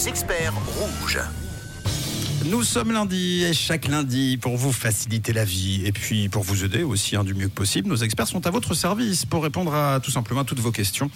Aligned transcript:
les 0.00 0.08
experts 0.08 0.54
rouges. 0.78 1.20
Nous 2.46 2.62
sommes 2.62 2.90
lundi 2.92 3.44
et 3.44 3.52
chaque 3.52 3.86
lundi, 3.86 4.38
pour 4.40 4.56
vous 4.56 4.72
faciliter 4.72 5.34
la 5.34 5.44
vie 5.44 5.82
et 5.84 5.92
puis 5.92 6.30
pour 6.30 6.42
vous 6.42 6.64
aider 6.64 6.82
aussi 6.82 7.16
hein, 7.16 7.24
du 7.24 7.34
mieux 7.34 7.48
que 7.48 7.54
possible, 7.54 7.88
nos 7.88 7.96
experts 7.96 8.28
sont 8.28 8.46
à 8.46 8.50
votre 8.50 8.72
service 8.72 9.26
pour 9.26 9.42
répondre 9.42 9.74
à 9.74 10.00
tout 10.00 10.10
simplement 10.10 10.40
à 10.40 10.44
toutes 10.44 10.60
vos 10.60 10.70
questions. 10.70 11.10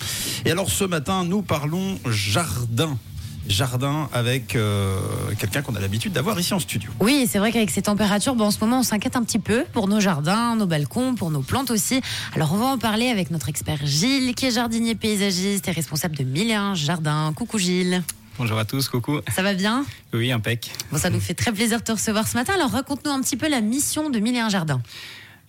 Et 0.44 0.50
alors 0.50 0.68
ce 0.68 0.84
matin, 0.84 1.24
nous 1.24 1.40
parlons 1.40 1.98
jardin 2.10 2.98
jardin 3.46 4.08
avec 4.12 4.56
euh, 4.56 4.98
quelqu'un 5.38 5.60
qu'on 5.60 5.74
a 5.74 5.80
l'habitude 5.80 6.12
d'avoir 6.12 6.38
ici 6.40 6.54
en 6.54 6.58
studio. 6.58 6.90
Oui, 7.00 7.26
c'est 7.28 7.38
vrai 7.38 7.52
qu'avec 7.52 7.70
ces 7.70 7.82
températures, 7.82 8.34
bon, 8.34 8.46
en 8.46 8.50
ce 8.50 8.58
moment, 8.60 8.80
on 8.80 8.82
s'inquiète 8.82 9.16
un 9.16 9.22
petit 9.22 9.38
peu 9.38 9.64
pour 9.72 9.86
nos 9.86 10.00
jardins, 10.00 10.56
nos 10.56 10.66
balcons, 10.66 11.14
pour 11.14 11.30
nos 11.30 11.42
plantes 11.42 11.70
aussi. 11.70 12.00
Alors, 12.34 12.54
on 12.54 12.56
va 12.56 12.66
en 12.66 12.78
parler 12.78 13.08
avec 13.08 13.30
notre 13.30 13.50
expert 13.50 13.84
Gilles, 13.84 14.34
qui 14.34 14.46
est 14.46 14.52
jardinier 14.52 14.94
paysagiste 14.94 15.68
et 15.68 15.72
responsable 15.72 16.16
de 16.16 16.24
Mille 16.24 16.50
et 16.50 16.54
un 16.54 16.74
jardins. 16.74 17.34
Coucou 17.34 17.58
Gilles. 17.58 18.02
Bonjour 18.36 18.58
à 18.58 18.64
tous, 18.64 18.88
coucou. 18.88 19.20
Ça 19.32 19.42
va 19.42 19.54
bien 19.54 19.84
Oui, 20.12 20.32
impec. 20.32 20.72
Bon, 20.90 20.98
ça 20.98 21.08
nous 21.08 21.20
fait 21.20 21.34
très 21.34 21.52
plaisir 21.52 21.78
de 21.78 21.84
te 21.84 21.92
recevoir 21.92 22.26
ce 22.26 22.36
matin. 22.36 22.54
Alors, 22.54 22.70
raconte-nous 22.70 23.12
un 23.12 23.20
petit 23.20 23.36
peu 23.36 23.48
la 23.48 23.60
mission 23.60 24.10
de 24.10 24.18
Mille 24.18 24.34
et 24.34 24.40
un 24.40 24.48
jardins. 24.48 24.82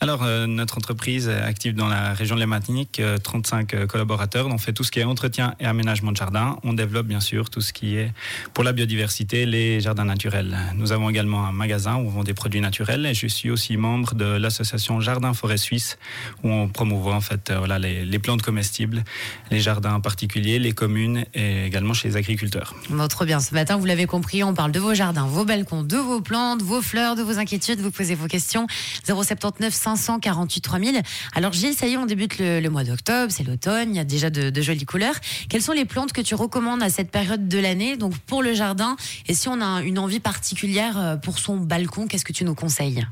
Alors, 0.02 0.23
euh, 0.23 0.45
notre 0.45 0.77
entreprise 0.77 1.30
est 1.30 1.41
active 1.41 1.73
dans 1.73 1.88
la 1.88 2.13
région 2.13 2.35
de 2.35 2.41
la 2.41 2.48
Martinique, 2.48 2.99
euh, 2.99 3.17
35 3.17 3.73
euh, 3.73 3.88
collaborateurs. 3.88 4.48
On 4.48 4.58
fait 4.58 4.73
tout 4.73 4.84
ce 4.84 4.91
qui 4.91 4.99
est 4.99 5.05
entretien 5.05 5.55
et 5.59 5.66
aménagement 5.66 6.12
de 6.12 6.18
jardin. 6.18 6.58
On 6.63 6.73
développe 6.73 7.08
bien 7.08 7.21
sûr 7.21 7.49
tout 7.49 7.62
ce 7.62 7.71
qui 7.71 7.95
est 7.95 8.12
pour 8.54 8.66
la 8.66 8.73
biodiversité, 8.73 9.45
les 9.45 9.80
jardins 9.80 10.04
naturels. 10.04 10.58
Nous 10.76 10.91
avons 10.91 11.09
également 11.09 11.45
un 11.45 11.54
magasin 11.54 11.95
où 11.95 12.08
on 12.08 12.09
vend 12.09 12.23
des 12.23 12.34
produits 12.34 12.59
naturels 12.59 13.05
et 13.05 13.13
je 13.13 13.27
suis 13.27 13.49
aussi 13.49 13.77
membre 13.77 14.16
de 14.16 14.26
l'association 14.26 14.99
Jardin 14.99 15.34
Forêt 15.34 15.58
Suisse 15.58 15.98
où 16.43 16.49
on 16.49 16.68
promouvoit 16.68 17.16
en 17.16 17.21
fait 17.21 17.49
euh, 17.49 17.59
voilà, 17.59 17.80
les, 17.80 18.04
les 18.04 18.20
plantes 18.20 18.41
comestibles, 18.41 19.04
les 19.49 19.62
jardins 19.62 20.02
particuliers, 20.02 20.59
les 20.59 20.73
communes 20.73 21.26
et 21.34 21.66
également 21.66 21.93
chez 21.93 22.09
les 22.09 22.18
agriculteurs. 22.18 22.76
Bon, 22.90 23.07
trop 23.07 23.23
bien. 23.23 23.40
Ce 23.40 23.54
matin, 23.54 23.77
vous 23.77 23.85
l'avez 23.85 24.07
compris, 24.07 24.43
on 24.43 24.54
parle 24.54 24.73
de 24.73 24.80
vos 24.80 24.93
jardins, 24.93 25.26
vos 25.26 25.46
balcons, 25.46 25.84
de 25.84 25.98
vos 25.98 26.20
plantes, 26.20 26.62
vos 26.62 26.82
fleurs, 26.82 27.16
de 27.16 27.23
vos 27.23 27.40
inquiétudes. 27.40 27.79
Vous 27.79 27.91
posez 27.91 28.16
vos 28.16 28.27
questions. 28.27 28.68
079 29.05 29.73
548 29.86 30.62
3000. 30.62 31.02
Alors 31.36 31.54
Gilles, 31.54 31.76
ça 31.76 31.86
y 31.86 31.94
est, 31.94 31.98
on 31.98 32.08
débute 32.08 32.40
le, 32.40 32.68
mois 32.70 32.84
d'octobre, 32.84 33.32
c'est 33.32 33.44
l'automne, 33.44 33.90
il 33.91 33.98
y 33.98 34.00
a 34.00 34.04
déjà 34.04 34.32
de, 34.32 34.62
jolies 34.62 34.86
couleurs. 34.86 35.14
Quelles 35.48 35.62
sont 35.62 35.74
les 35.74 35.86
plantes 35.86 36.12
que 36.12 36.22
tu 36.22 36.34
recommandes 36.34 36.82
à 36.82 36.90
cette 36.90 37.12
période 37.12 37.48
de 37.48 37.60
l'année, 37.60 37.96
donc 37.96 38.18
pour 38.18 38.41
le 38.41 38.56
jardin 38.56 38.96
Et 39.28 39.36
si 39.36 39.48
on 39.48 39.62
a 39.62 39.84
une 39.84 40.00
envie 40.00 40.20
particulière 40.20 40.98
euh, 40.98 41.16
pour 41.18 41.38
son 41.38 41.58
balcon, 41.58 42.08
qu'est-ce 42.08 42.26
que 42.26 42.34
tu 42.34 42.46
nous 42.46 42.56
conseilles? 42.56 43.06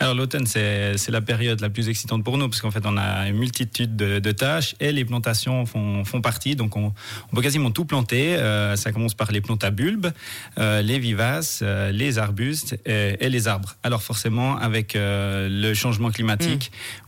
Alors 0.00 0.14
l'automne, 0.14 0.46
c'est 0.46 1.08
la 1.08 1.20
période 1.22 1.60
la 1.60 1.70
plus 1.70 1.88
excitante 1.88 2.22
pour 2.22 2.36
nous, 2.36 2.48
parce 2.48 2.60
qu'en 2.60 2.70
fait, 2.70 2.84
on 2.84 2.98
a 2.98 3.28
une 3.28 3.38
multitude 3.38 3.96
de, 3.96 4.32
tâches 4.32 4.76
et 4.78 4.92
les 4.92 5.06
plantations 5.06 5.64
font, 5.64 6.04
font 6.04 6.20
partie. 6.20 6.54
Donc 6.54 6.76
on, 6.76 6.92
peut 7.34 7.40
quasiment 7.40 7.70
tout 7.70 7.86
planter. 7.86 8.36
Euh, 8.36 8.76
ça 8.76 8.92
commence 8.92 9.14
par 9.14 9.32
les 9.32 9.40
plantes 9.40 9.64
à 9.64 9.70
bulbes, 9.70 10.08
euh, 10.58 10.82
les 10.82 10.98
vivaces, 10.98 11.62
les 11.92 12.18
arbustes 12.18 12.78
et, 12.84 13.16
et, 13.20 13.30
les 13.30 13.48
arbres. 13.48 13.76
Alors 13.82 14.02
forcément, 14.02 14.58
avec 14.58 14.92
le 14.94 15.74
changement 15.74 16.10
climatique, 16.10 16.17
mmh. 16.22 16.58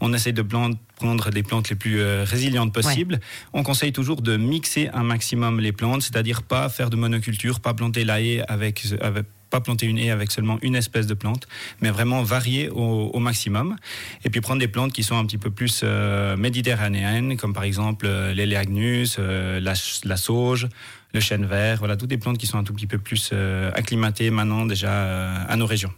on 0.00 0.12
essaie 0.12 0.32
de 0.32 0.42
planter 0.42 0.78
prendre 1.00 1.30
des 1.30 1.42
plantes 1.42 1.70
les 1.70 1.76
plus 1.76 2.00
euh, 2.00 2.24
résilientes 2.24 2.74
possibles. 2.74 3.14
Ouais. 3.14 3.20
On 3.54 3.62
conseille 3.62 3.92
toujours 3.92 4.20
de 4.20 4.36
mixer 4.36 4.90
un 4.92 5.02
maximum 5.02 5.58
les 5.58 5.72
plantes, 5.72 6.02
c'est-à-dire 6.02 6.42
pas 6.42 6.68
faire 6.68 6.90
de 6.90 6.96
monoculture, 6.96 7.60
pas 7.60 7.72
planter 7.72 8.04
la 8.04 8.20
haie 8.20 8.44
avec, 8.48 8.84
avec 9.00 9.24
pas 9.50 9.60
planter 9.60 9.86
une 9.86 9.98
haie 9.98 10.10
avec 10.10 10.30
seulement 10.30 10.58
une 10.62 10.76
espèce 10.76 11.06
de 11.06 11.14
plante, 11.14 11.46
mais 11.80 11.90
vraiment 11.90 12.22
varier 12.22 12.70
au, 12.70 13.10
au 13.12 13.18
maximum. 13.18 13.76
Et 14.24 14.30
puis 14.30 14.40
prendre 14.40 14.60
des 14.60 14.68
plantes 14.68 14.92
qui 14.92 15.02
sont 15.02 15.16
un 15.16 15.26
petit 15.26 15.38
peu 15.38 15.50
plus 15.50 15.80
euh, 15.82 16.36
méditerranéennes, 16.36 17.36
comme 17.36 17.52
par 17.52 17.64
exemple 17.64 18.06
euh, 18.06 18.32
euh, 18.38 19.60
la, 19.60 19.74
la, 20.04 20.16
sauge, 20.16 20.68
le 21.12 21.20
chêne 21.20 21.44
vert. 21.44 21.78
Voilà, 21.78 21.96
toutes 21.96 22.10
des 22.10 22.18
plantes 22.18 22.38
qui 22.38 22.46
sont 22.46 22.58
un 22.58 22.64
tout 22.64 22.72
petit 22.72 22.86
peu 22.86 22.98
plus 22.98 23.32
acclimatées 23.74 24.30
maintenant 24.30 24.66
déjà 24.66 25.42
à 25.42 25.56
nos 25.56 25.66
régions. 25.66 25.92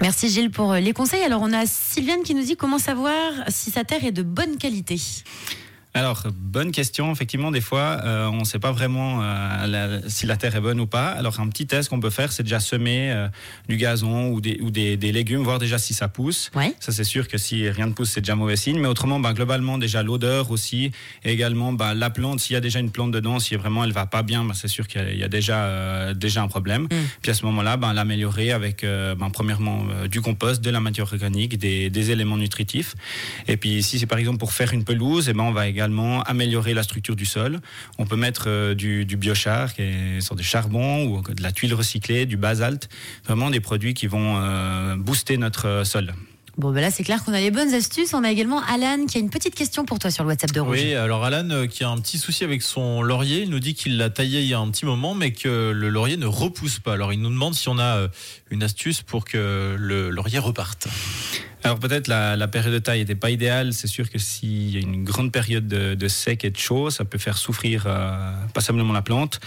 Merci 0.00 0.28
Gilles 0.30 0.50
pour 0.50 0.74
les 0.74 0.92
conseils. 0.92 1.22
Alors 1.22 1.42
on 1.42 1.52
a 1.52 1.66
Sylviane 1.66 2.22
qui 2.22 2.34
nous 2.34 2.42
dit 2.42 2.56
comment 2.56 2.78
savoir 2.78 3.32
si 3.48 3.70
sa 3.70 3.84
terre 3.84 4.04
est 4.04 4.12
de 4.12 4.22
bonne 4.22 4.56
qualité? 4.56 5.00
Alors, 5.92 6.22
bonne 6.32 6.70
question. 6.70 7.10
Effectivement, 7.10 7.50
des 7.50 7.60
fois, 7.60 8.00
euh, 8.04 8.28
on 8.28 8.40
ne 8.40 8.44
sait 8.44 8.60
pas 8.60 8.70
vraiment 8.70 9.20
euh, 9.22 9.66
la, 9.66 10.08
si 10.08 10.24
la 10.24 10.36
terre 10.36 10.54
est 10.54 10.60
bonne 10.60 10.78
ou 10.78 10.86
pas. 10.86 11.08
Alors, 11.08 11.40
un 11.40 11.48
petit 11.48 11.66
test 11.66 11.88
qu'on 11.88 11.98
peut 11.98 12.10
faire, 12.10 12.30
c'est 12.30 12.44
déjà 12.44 12.60
semer 12.60 13.10
euh, 13.10 13.28
du 13.68 13.76
gazon 13.76 14.28
ou, 14.28 14.40
des, 14.40 14.60
ou 14.60 14.70
des, 14.70 14.96
des, 14.96 15.10
légumes, 15.10 15.42
voir 15.42 15.58
déjà 15.58 15.78
si 15.78 15.92
ça 15.92 16.06
pousse. 16.06 16.52
Ouais. 16.54 16.74
Ça, 16.78 16.92
c'est 16.92 17.04
sûr 17.04 17.26
que 17.26 17.38
si 17.38 17.68
rien 17.68 17.88
ne 17.88 17.92
pousse, 17.92 18.10
c'est 18.10 18.20
déjà 18.20 18.36
mauvais 18.36 18.54
signe. 18.54 18.78
Mais 18.78 18.86
autrement, 18.86 19.18
bah, 19.18 19.32
globalement, 19.32 19.78
déjà 19.78 20.04
l'odeur 20.04 20.52
aussi. 20.52 20.92
Et 21.24 21.32
également, 21.32 21.72
bah, 21.72 21.92
la 21.92 22.10
plante, 22.10 22.38
s'il 22.38 22.54
y 22.54 22.56
a 22.56 22.60
déjà 22.60 22.78
une 22.78 22.92
plante 22.92 23.10
dedans, 23.10 23.40
si 23.40 23.56
vraiment 23.56 23.82
elle 23.82 23.92
va 23.92 24.06
pas 24.06 24.22
bien, 24.22 24.44
bah, 24.44 24.54
c'est 24.54 24.68
sûr 24.68 24.86
qu'il 24.86 25.12
y, 25.12 25.18
y, 25.18 25.24
a 25.24 25.28
déjà, 25.28 26.14
déjà 26.14 26.42
un 26.42 26.48
problème. 26.48 26.82
Mm. 26.84 26.96
Puis 27.20 27.32
à 27.32 27.34
ce 27.34 27.44
moment-là, 27.46 27.76
l'améliorer 27.92 28.52
avec, 28.52 28.86
premièrement, 29.32 29.84
du 30.08 30.20
compost, 30.20 30.62
de 30.62 30.70
la 30.70 30.78
matière 30.78 31.12
organique, 31.12 31.58
des, 31.58 31.90
des 31.90 32.10
éléments 32.12 32.36
nutritifs. 32.36 32.94
Et 33.48 33.56
puis, 33.56 33.82
si 33.82 33.98
c'est 33.98 34.06
par 34.06 34.18
exemple 34.18 34.38
pour 34.38 34.52
faire 34.52 34.72
une 34.72 34.84
pelouse, 34.84 35.28
et 35.28 35.32
ben 35.32 35.42
on 35.42 35.50
va 35.50 35.66
également 35.66 35.79
améliorer 35.82 36.74
la 36.74 36.82
structure 36.82 37.16
du 37.16 37.26
sol. 37.26 37.60
On 37.98 38.06
peut 38.06 38.16
mettre 38.16 38.44
euh, 38.46 38.74
du, 38.74 39.04
biochar, 39.16 39.74
qui 39.74 39.82
est 39.82 40.30
une 40.30 40.36
de 40.36 40.42
charbon, 40.42 41.04
ou 41.04 41.22
de 41.22 41.42
la 41.42 41.52
tuile 41.52 41.74
recyclée, 41.74 42.26
du 42.26 42.36
basalte. 42.36 42.88
Vraiment 43.24 43.50
des 43.50 43.60
produits 43.60 43.94
qui 43.94 44.06
vont 44.06 44.36
euh, 44.38 44.96
booster 44.96 45.36
notre 45.36 45.66
euh, 45.66 45.84
sol. 45.84 46.14
Bon, 46.60 46.72
ben 46.72 46.82
là, 46.82 46.90
c'est 46.90 47.04
clair 47.04 47.24
qu'on 47.24 47.32
a 47.32 47.40
les 47.40 47.50
bonnes 47.50 47.72
astuces. 47.72 48.12
On 48.12 48.22
a 48.22 48.30
également 48.30 48.60
Alan 48.62 49.06
qui 49.06 49.16
a 49.16 49.20
une 49.20 49.30
petite 49.30 49.54
question 49.54 49.86
pour 49.86 49.98
toi 49.98 50.10
sur 50.10 50.24
le 50.24 50.28
WhatsApp 50.28 50.52
de 50.52 50.60
Rouge. 50.60 50.78
Oui, 50.82 50.94
alors 50.94 51.24
Alan 51.24 51.48
euh, 51.48 51.66
qui 51.66 51.84
a 51.84 51.88
un 51.88 51.96
petit 51.96 52.18
souci 52.18 52.44
avec 52.44 52.60
son 52.60 53.00
laurier. 53.00 53.44
Il 53.44 53.50
nous 53.50 53.60
dit 53.60 53.72
qu'il 53.72 53.96
l'a 53.96 54.10
taillé 54.10 54.40
il 54.40 54.46
y 54.46 54.52
a 54.52 54.58
un 54.58 54.70
petit 54.70 54.84
moment, 54.84 55.14
mais 55.14 55.32
que 55.32 55.70
le 55.70 55.88
laurier 55.88 56.18
ne 56.18 56.26
repousse 56.26 56.78
pas. 56.78 56.92
Alors, 56.92 57.14
il 57.14 57.20
nous 57.22 57.30
demande 57.30 57.54
si 57.54 57.70
on 57.70 57.78
a 57.78 57.96
euh, 57.96 58.08
une 58.50 58.62
astuce 58.62 59.00
pour 59.00 59.24
que 59.24 59.74
le 59.78 60.10
laurier 60.10 60.38
reparte. 60.38 60.86
Alors 61.62 61.78
peut-être 61.78 62.08
la, 62.08 62.36
la, 62.36 62.48
période 62.48 62.72
de 62.72 62.78
taille 62.78 63.00
n'était 63.00 63.14
pas 63.14 63.30
idéale. 63.30 63.72
C'est 63.72 63.86
sûr 63.86 64.08
que 64.08 64.18
s'il 64.18 64.70
y 64.70 64.76
a 64.76 64.80
une 64.80 65.04
grande 65.04 65.30
période 65.30 65.68
de, 65.68 65.94
de, 65.94 66.08
sec 66.08 66.44
et 66.44 66.50
de 66.50 66.56
chaud, 66.56 66.90
ça 66.90 67.04
peut 67.04 67.18
faire 67.18 67.36
souffrir 67.36 67.84
euh, 67.86 68.32
pas 68.54 68.60
simplement 68.60 68.92
la 68.92 69.02
plante. 69.02 69.40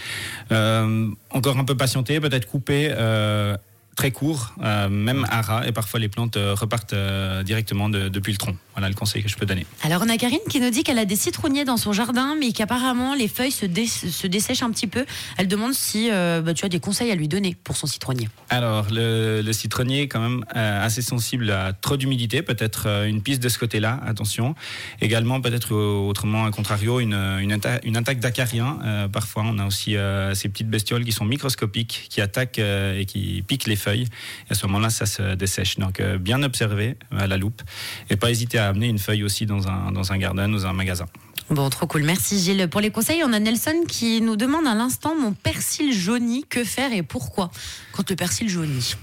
Euh, 0.52 1.08
encore 1.30 1.58
un 1.58 1.64
peu 1.64 1.76
patienter, 1.76 2.20
peut-être 2.20 2.46
couper. 2.46 2.90
Euh, 2.92 3.56
très 3.94 4.10
court, 4.10 4.54
euh, 4.62 4.88
même 4.88 5.26
à 5.30 5.40
ras, 5.40 5.66
et 5.66 5.72
parfois 5.72 6.00
les 6.00 6.08
plantes 6.08 6.36
euh, 6.36 6.54
repartent 6.54 6.92
euh, 6.92 7.42
directement 7.42 7.88
de, 7.88 8.08
depuis 8.08 8.32
le 8.32 8.38
tronc. 8.38 8.56
Voilà 8.74 8.88
le 8.88 8.94
conseil 8.94 9.22
que 9.22 9.28
je 9.28 9.36
peux 9.36 9.46
donner. 9.46 9.66
Alors 9.82 10.02
on 10.04 10.08
a 10.08 10.16
Karine 10.16 10.40
qui 10.50 10.60
nous 10.60 10.70
dit 10.70 10.82
qu'elle 10.82 10.98
a 10.98 11.04
des 11.04 11.16
citronniers 11.16 11.64
dans 11.64 11.76
son 11.76 11.92
jardin, 11.92 12.36
mais 12.38 12.52
qu'apparemment 12.52 13.14
les 13.14 13.28
feuilles 13.28 13.52
se, 13.52 13.66
dé 13.66 13.86
se, 13.86 14.26
dessèchent 14.26 14.62
un 14.62 14.70
petit 14.70 14.88
peu. 14.88 15.06
Elle 15.36 15.46
demande 15.48 15.74
si 15.74 16.10
bah, 16.10 16.54
tu 16.54 16.64
as 16.64 16.68
des 16.68 16.80
conseils 16.80 17.10
à 17.10 17.14
lui 17.14 17.28
donner 17.28 17.56
pour 17.62 17.76
son 17.76 17.86
citronnier. 17.86 18.28
Alors 18.50 18.86
le, 18.90 19.42
le 19.42 19.52
citronnier 19.52 20.02
est 20.02 20.08
quand 20.08 20.20
même 20.20 20.44
assez 20.54 21.02
sensible 21.02 21.50
à 21.50 21.72
trop 21.72 21.96
d'humidité, 21.96 22.42
peut-être 22.42 22.88
une 23.06 23.22
piste 23.22 23.42
de 23.42 23.48
ce 23.48 23.58
côté-là, 23.58 24.00
attention. 24.04 24.56
Également 25.00 25.40
peut-être 25.40 25.72
autrement, 25.72 26.44
à 26.44 26.50
contrario, 26.50 26.98
une, 26.98 27.14
une, 27.14 27.56
une 27.84 27.96
attaque 27.96 28.18
d'acariens. 28.18 29.08
parfois 29.12 29.44
on 29.46 29.58
a 29.60 29.66
aussi 29.66 29.96
ces 30.34 30.48
petites 30.48 30.68
bestioles 30.68 31.04
qui 31.04 31.12
sont 31.12 31.24
microscopiques, 31.24 32.06
qui 32.10 32.20
attaquent 32.20 32.58
et 32.58 33.04
qui 33.06 33.44
piquent 33.46 33.66
les 33.66 33.76
Et 33.92 34.06
à 34.50 34.54
ce 34.54 34.66
moment-là, 34.66 34.90
ça 34.90 35.06
se 35.06 35.34
dessèche. 35.34 35.78
Donc, 35.78 36.00
euh, 36.00 36.18
bien 36.18 36.42
observer 36.42 36.96
à 37.10 37.26
la 37.26 37.36
loupe 37.36 37.62
et 38.10 38.16
pas 38.16 38.30
hésiter 38.30 38.58
à 38.58 38.68
amener 38.68 38.88
une 38.88 38.98
feuille 38.98 39.24
aussi 39.24 39.46
dans 39.46 39.68
un, 39.68 39.92
dans 39.92 40.12
un 40.12 40.18
garden 40.18 40.54
ou 40.54 40.64
un 40.64 40.72
magasin. 40.72 41.06
Bon, 41.50 41.68
trop 41.68 41.86
cool. 41.86 42.04
Merci 42.04 42.38
Gilles. 42.38 42.68
Pour 42.70 42.80
les 42.80 42.90
conseils, 42.90 43.22
on 43.22 43.32
a 43.32 43.38
Nelson 43.38 43.84
qui 43.86 44.22
nous 44.22 44.36
demande 44.36 44.66
à 44.66 44.74
l'instant 44.74 45.14
mon 45.14 45.32
persil 45.32 45.92
jauni, 45.92 46.44
que 46.48 46.64
faire 46.64 46.92
et 46.92 47.02
pourquoi? 47.02 47.50
Quand 47.92 48.08
le 48.08 48.16
persil 48.16 48.48
jaunit 48.48 48.94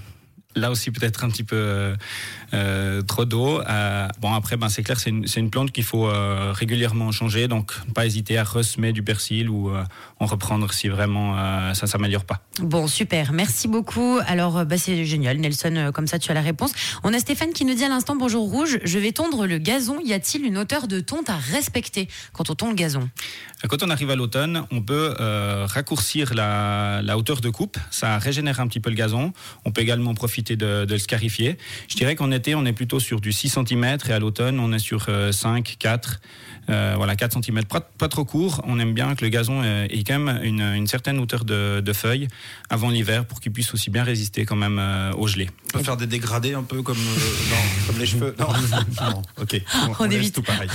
là 0.54 0.70
aussi 0.70 0.90
peut-être 0.90 1.24
un 1.24 1.30
petit 1.30 1.44
peu 1.44 1.56
euh, 1.56 1.96
euh, 2.54 3.02
trop 3.02 3.24
d'eau. 3.24 3.60
Euh, 3.60 4.08
bon 4.20 4.32
après, 4.34 4.56
ben, 4.56 4.68
c'est 4.68 4.82
clair, 4.82 5.00
c'est 5.00 5.10
une, 5.10 5.24
une, 5.36 5.50
plante 5.50 5.72
qu'il 5.72 5.84
faut 5.84 6.06
euh, 6.06 6.52
régulièrement 6.52 7.10
changer, 7.10 7.48
donc 7.48 7.72
pas 7.94 8.04
hésiter 8.04 8.36
à 8.38 8.44
ressemer 8.44 8.92
du 8.92 9.02
persil 9.02 9.48
ou 9.48 9.70
en 10.18 10.26
reprendre 10.26 10.72
si 10.72 10.88
vraiment 10.88 11.34
ça 11.74 11.86
s'améliore 11.86 12.24
pas. 12.24 12.40
Bon, 12.60 12.86
super, 12.86 13.32
merci 13.32 13.68
beaucoup. 13.68 14.18
Alors 14.26 14.64
bah, 14.64 14.76
c'est 14.76 15.04
génial, 15.04 15.38
Nelson, 15.38 15.90
comme 15.94 16.06
ça 16.06 16.18
tu 16.18 16.30
as 16.30 16.34
la 16.34 16.40
réponse. 16.40 16.72
On 17.04 17.12
a 17.12 17.18
Stéphane 17.18 17.52
qui 17.52 17.64
nous 17.64 17.74
dit 17.74 17.84
à 17.84 17.88
l'instant, 17.88 18.16
bonjour 18.16 18.48
Rouge, 18.48 18.78
je 18.84 18.98
vais 18.98 19.12
tondre 19.12 19.46
le 19.46 19.58
gazon, 19.58 19.98
y 20.04 20.12
a-t-il 20.12 20.44
une 20.44 20.58
hauteur 20.58 20.88
de 20.88 21.00
tonte 21.00 21.30
à 21.30 21.36
respecter 21.36 22.08
quand 22.32 22.50
on 22.50 22.54
tond 22.54 22.68
le 22.68 22.74
gazon? 22.74 23.08
Quand 23.68 23.82
on 23.82 23.90
arrive 23.90 24.10
à 24.10 24.16
l'automne, 24.16 24.64
on 24.70 24.82
peut 24.82 25.14
raccourcir 25.66 26.34
la, 26.34 27.00
la 27.02 27.16
hauteur 27.16 27.40
de 27.40 27.50
coupe, 27.50 27.78
ça 27.90 28.18
régénère 28.18 28.60
un 28.60 28.66
petit 28.66 28.80
peu 28.80 28.90
le 28.90 28.96
gazon. 28.96 29.32
On 29.64 29.72
peut 29.72 29.80
également 29.80 30.14
profiter 30.14 30.41
de, 30.42 30.84
de 30.84 30.92
le 30.92 30.98
scarifier. 30.98 31.56
Je 31.88 31.96
dirais 31.96 32.14
qu'en 32.14 32.30
été, 32.30 32.54
on 32.54 32.64
est 32.64 32.72
plutôt 32.72 33.00
sur 33.00 33.20
du 33.20 33.32
6 33.32 33.58
cm 33.66 33.98
et 34.08 34.12
à 34.12 34.18
l'automne, 34.18 34.58
on 34.60 34.72
est 34.72 34.78
sur 34.78 35.06
euh, 35.08 35.32
5, 35.32 35.76
4. 35.78 36.20
Euh, 36.70 36.94
voilà, 36.96 37.16
4 37.16 37.42
cm, 37.42 37.64
pas, 37.64 37.80
pas 37.80 38.08
trop 38.08 38.24
court. 38.24 38.62
On 38.66 38.78
aime 38.78 38.94
bien 38.94 39.14
que 39.14 39.24
le 39.24 39.30
gazon 39.30 39.62
euh, 39.64 39.86
ait 39.90 40.04
quand 40.04 40.18
même 40.18 40.40
une, 40.44 40.60
une 40.60 40.86
certaine 40.86 41.18
hauteur 41.18 41.44
de, 41.44 41.80
de 41.80 41.92
feuilles 41.92 42.28
avant 42.70 42.90
l'hiver 42.90 43.26
pour 43.26 43.40
qu'il 43.40 43.52
puisse 43.52 43.74
aussi 43.74 43.90
bien 43.90 44.04
résister 44.04 44.44
quand 44.44 44.56
même 44.56 44.78
euh, 44.78 45.12
au 45.14 45.26
gelé. 45.26 45.50
On 45.74 45.78
peut 45.78 45.84
faire 45.84 45.96
des 45.96 46.06
dégradés 46.06 46.54
un 46.54 46.62
peu 46.62 46.82
comme, 46.82 46.98
euh, 46.98 47.50
non, 47.50 47.86
comme 47.86 47.98
les 47.98 48.06
cheveux. 48.06 48.34
Non, 48.38 48.46
non, 49.00 49.22
ok. 49.40 49.60
On 49.98 50.10
évite. 50.10 50.34
tout 50.34 50.42
pareil. 50.42 50.68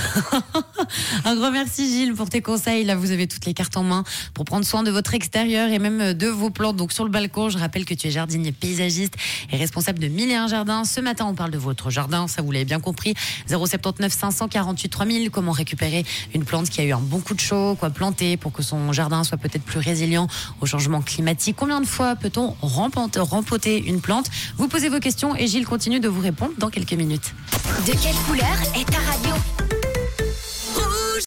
Un 1.24 1.36
grand 1.36 1.50
merci 1.50 1.88
Gilles 1.88 2.14
pour 2.14 2.28
tes 2.28 2.42
conseils. 2.42 2.84
Là, 2.84 2.94
vous 2.94 3.10
avez 3.10 3.26
toutes 3.26 3.46
les 3.46 3.54
cartes 3.54 3.76
en 3.76 3.82
main 3.82 4.04
pour 4.34 4.44
prendre 4.44 4.66
soin 4.66 4.82
de 4.82 4.90
votre 4.90 5.14
extérieur 5.14 5.70
et 5.70 5.78
même 5.78 6.12
de 6.12 6.26
vos 6.26 6.50
plantes. 6.50 6.76
Donc 6.76 6.92
sur 6.92 7.04
le 7.04 7.10
balcon, 7.10 7.48
je 7.48 7.58
rappelle 7.58 7.86
que 7.86 7.94
tu 7.94 8.08
es 8.08 8.10
jardinier 8.10 8.52
paysagiste 8.52 9.14
et 9.50 9.56
responsable 9.58 9.98
de 9.98 10.08
1001 10.08 10.48
jardins. 10.48 10.84
Ce 10.84 11.00
matin, 11.00 11.26
on 11.26 11.34
parle 11.34 11.50
de 11.50 11.58
votre 11.58 11.90
jardin, 11.90 12.26
ça 12.28 12.42
vous 12.42 12.50
l'avez 12.50 12.64
bien 12.64 12.80
compris. 12.80 13.14
079 13.46 14.12
548 14.12 14.88
3000. 14.88 15.30
Comment 15.30 15.52
récupérer 15.52 16.04
une 16.34 16.44
plante 16.44 16.70
qui 16.70 16.80
a 16.80 16.84
eu 16.84 16.92
un 16.92 17.00
bon 17.00 17.20
coup 17.20 17.34
de 17.34 17.40
chaud, 17.40 17.76
quoi 17.78 17.90
planter 17.90 18.36
pour 18.36 18.52
que 18.52 18.62
son 18.62 18.92
jardin 18.92 19.24
soit 19.24 19.38
peut-être 19.38 19.64
plus 19.64 19.78
résilient 19.78 20.26
au 20.60 20.66
changement 20.66 21.02
climatique? 21.02 21.56
Combien 21.58 21.80
de 21.80 21.86
fois 21.86 22.16
peut-on 22.16 22.54
rempoter 22.62 23.78
une 23.78 24.00
plante? 24.00 24.30
Vous 24.56 24.68
posez 24.68 24.88
vos 24.88 25.00
questions 25.00 25.36
et 25.36 25.46
Gilles 25.46 25.66
continue 25.66 26.00
de 26.00 26.08
vous 26.08 26.20
répondre 26.20 26.52
dans 26.58 26.70
quelques 26.70 26.94
minutes. 26.94 27.34
De 27.86 27.92
quelle 27.92 28.16
couleur 28.26 28.56
est 28.74 28.88
ta 28.90 28.98
radio? 28.98 29.67